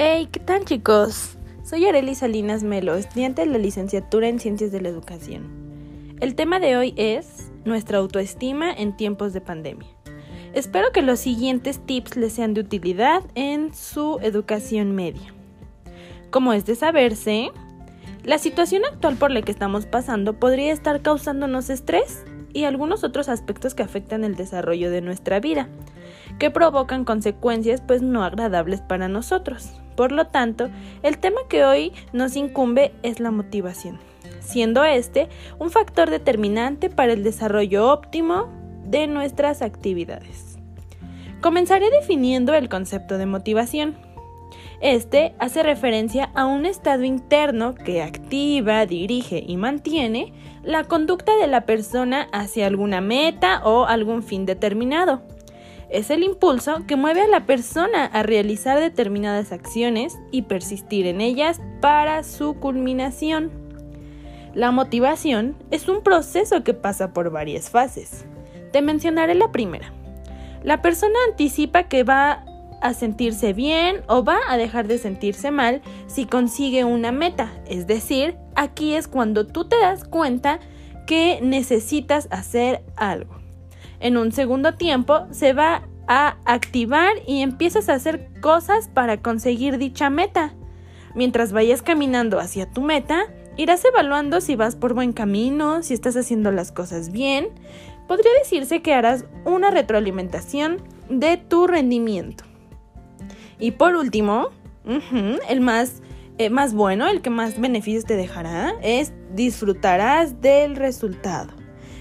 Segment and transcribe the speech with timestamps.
[0.00, 1.36] Hey, ¿qué tal chicos?
[1.64, 5.48] Soy Arely Salinas Melo, estudiante de la licenciatura en Ciencias de la Educación.
[6.20, 9.88] El tema de hoy es nuestra autoestima en tiempos de pandemia.
[10.52, 15.34] Espero que los siguientes tips les sean de utilidad en su educación media.
[16.30, 17.50] Como es de saberse,
[18.22, 22.22] la situación actual por la que estamos pasando podría estar causándonos estrés
[22.52, 25.68] y algunos otros aspectos que afectan el desarrollo de nuestra vida,
[26.38, 29.72] que provocan consecuencias pues no agradables para nosotros.
[29.98, 30.70] Por lo tanto,
[31.02, 33.98] el tema que hoy nos incumbe es la motivación,
[34.38, 38.48] siendo este un factor determinante para el desarrollo óptimo
[38.84, 40.56] de nuestras actividades.
[41.40, 43.96] Comenzaré definiendo el concepto de motivación.
[44.80, 51.48] Este hace referencia a un estado interno que activa, dirige y mantiene la conducta de
[51.48, 55.22] la persona hacia alguna meta o algún fin determinado.
[55.90, 61.22] Es el impulso que mueve a la persona a realizar determinadas acciones y persistir en
[61.22, 63.50] ellas para su culminación.
[64.54, 68.26] La motivación es un proceso que pasa por varias fases.
[68.70, 69.92] Te mencionaré la primera.
[70.62, 72.44] La persona anticipa que va
[72.82, 77.50] a sentirse bien o va a dejar de sentirse mal si consigue una meta.
[77.66, 80.60] Es decir, aquí es cuando tú te das cuenta
[81.06, 83.38] que necesitas hacer algo.
[84.00, 89.78] En un segundo tiempo se va a activar y empiezas a hacer cosas para conseguir
[89.78, 90.54] dicha meta.
[91.14, 96.16] Mientras vayas caminando hacia tu meta, irás evaluando si vas por buen camino, si estás
[96.16, 97.48] haciendo las cosas bien.
[98.08, 102.44] Podría decirse que harás una retroalimentación de tu rendimiento.
[103.58, 104.48] Y por último,
[105.48, 106.02] el más,
[106.38, 111.52] eh, más bueno, el que más beneficios te dejará, es disfrutarás del resultado.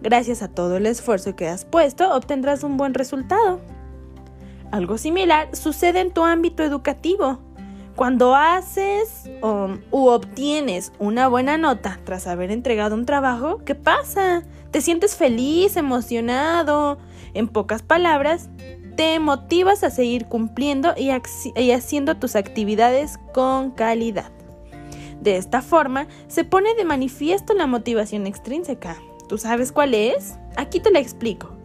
[0.00, 3.60] Gracias a todo el esfuerzo que has puesto, obtendrás un buen resultado.
[4.70, 7.38] Algo similar sucede en tu ámbito educativo.
[7.96, 9.28] Cuando haces
[9.90, 14.44] u obtienes una buena nota tras haber entregado un trabajo, ¿qué pasa?
[14.70, 16.98] ¿Te sientes feliz, emocionado?
[17.34, 18.50] En pocas palabras,
[18.96, 21.10] te motivas a seguir cumpliendo y,
[21.72, 24.30] haciendo tus actividades con calidad.
[25.20, 28.96] De esta forma, se pone de manifiesto la motivación extrínseca.
[29.28, 30.38] ¿Tú sabes cuál es?
[30.56, 31.57] Aquí te la explico.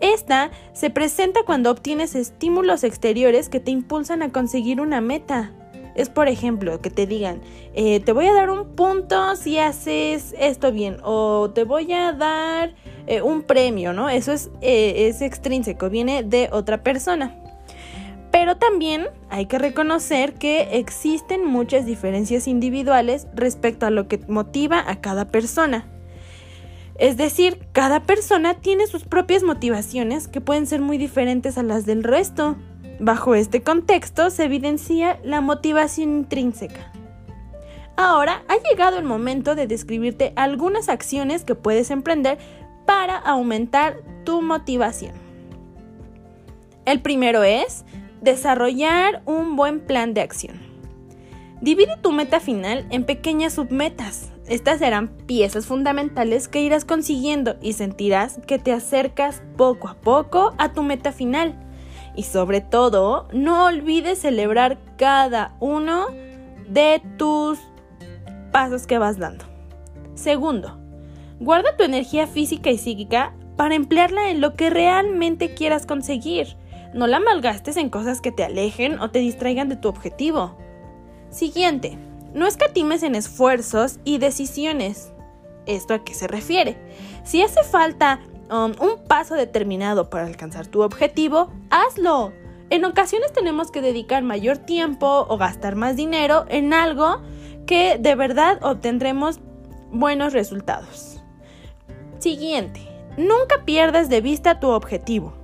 [0.00, 5.52] Esta se presenta cuando obtienes estímulos exteriores que te impulsan a conseguir una meta.
[5.94, 7.40] Es por ejemplo que te digan,
[7.74, 12.12] eh, te voy a dar un punto si haces esto bien o te voy a
[12.12, 12.74] dar
[13.08, 14.08] eh, un premio, ¿no?
[14.08, 17.34] Eso es, eh, es extrínseco, viene de otra persona.
[18.30, 24.84] Pero también hay que reconocer que existen muchas diferencias individuales respecto a lo que motiva
[24.86, 25.86] a cada persona.
[26.98, 31.86] Es decir, cada persona tiene sus propias motivaciones que pueden ser muy diferentes a las
[31.86, 32.56] del resto.
[32.98, 36.92] Bajo este contexto se evidencia la motivación intrínseca.
[37.96, 42.38] Ahora ha llegado el momento de describirte algunas acciones que puedes emprender
[42.84, 45.12] para aumentar tu motivación.
[46.84, 47.84] El primero es
[48.20, 50.56] desarrollar un buen plan de acción.
[51.60, 54.30] Divide tu meta final en pequeñas submetas.
[54.48, 60.54] Estas serán piezas fundamentales que irás consiguiendo y sentirás que te acercas poco a poco
[60.58, 61.54] a tu meta final.
[62.16, 66.06] Y sobre todo, no olvides celebrar cada uno
[66.68, 67.58] de tus
[68.50, 69.44] pasos que vas dando.
[70.14, 70.78] Segundo,
[71.40, 76.56] Guarda tu energía física y psíquica para emplearla en lo que realmente quieras conseguir.
[76.94, 80.56] No la malgastes en cosas que te alejen o te distraigan de tu objetivo.
[81.30, 81.96] Siguiente,
[82.34, 85.12] no escatimes en esfuerzos y decisiones.
[85.66, 86.76] ¿Esto a qué se refiere?
[87.24, 92.32] Si hace falta um, un paso determinado para alcanzar tu objetivo, hazlo.
[92.70, 97.22] En ocasiones tenemos que dedicar mayor tiempo o gastar más dinero en algo
[97.66, 99.40] que de verdad obtendremos
[99.90, 101.20] buenos resultados.
[102.18, 102.80] Siguiente,
[103.16, 105.37] nunca pierdas de vista tu objetivo.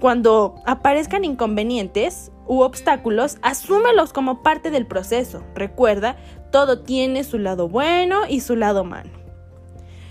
[0.00, 5.42] Cuando aparezcan inconvenientes u obstáculos, asúmelos como parte del proceso.
[5.54, 6.16] Recuerda,
[6.52, 9.10] todo tiene su lado bueno y su lado malo.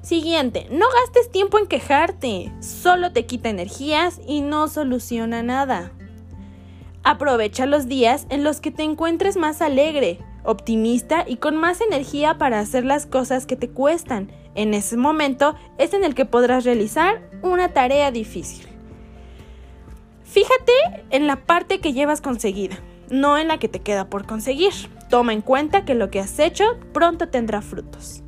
[0.00, 5.92] Siguiente, no gastes tiempo en quejarte, solo te quita energías y no soluciona nada.
[7.02, 12.38] Aprovecha los días en los que te encuentres más alegre, optimista y con más energía
[12.38, 16.64] para hacer las cosas que te cuestan en ese momento es en el que podrás
[16.64, 18.75] realizar una tarea difícil.
[20.28, 20.72] Fíjate
[21.10, 22.76] en la parte que llevas conseguida,
[23.10, 24.72] no en la que te queda por conseguir.
[25.08, 28.22] Toma en cuenta que lo que has hecho pronto tendrá frutos.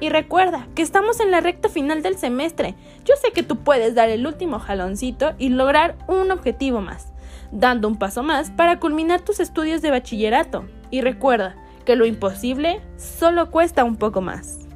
[0.00, 2.74] Y recuerda que estamos en la recta final del semestre.
[3.04, 7.12] Yo sé que tú puedes dar el último jaloncito y lograr un objetivo más.
[7.50, 10.64] dando un paso más para culminar tus estudios de bachillerato.
[10.90, 14.67] Y recuerda que lo imposible solo cuesta un poco más.